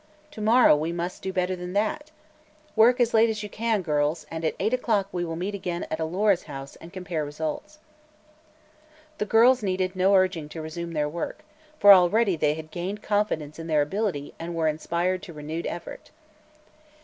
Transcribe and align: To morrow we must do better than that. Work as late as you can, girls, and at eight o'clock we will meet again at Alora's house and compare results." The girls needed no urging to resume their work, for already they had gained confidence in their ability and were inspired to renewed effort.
To 0.31 0.41
morrow 0.41 0.75
we 0.75 0.91
must 0.91 1.21
do 1.21 1.31
better 1.31 1.55
than 1.55 1.73
that. 1.73 2.09
Work 2.75 2.99
as 2.99 3.13
late 3.13 3.29
as 3.29 3.43
you 3.43 3.49
can, 3.49 3.83
girls, 3.83 4.25
and 4.31 4.43
at 4.43 4.55
eight 4.59 4.73
o'clock 4.73 5.07
we 5.11 5.23
will 5.23 5.35
meet 5.35 5.53
again 5.53 5.85
at 5.91 5.99
Alora's 5.99 6.41
house 6.49 6.75
and 6.77 6.91
compare 6.91 7.23
results." 7.23 7.77
The 9.19 9.27
girls 9.27 9.61
needed 9.61 9.95
no 9.95 10.15
urging 10.15 10.49
to 10.49 10.59
resume 10.63 10.93
their 10.93 11.07
work, 11.07 11.43
for 11.77 11.93
already 11.93 12.35
they 12.35 12.55
had 12.55 12.71
gained 12.71 13.03
confidence 13.03 13.59
in 13.59 13.67
their 13.67 13.83
ability 13.83 14.33
and 14.39 14.55
were 14.55 14.67
inspired 14.67 15.21
to 15.21 15.33
renewed 15.33 15.67
effort. 15.67 16.09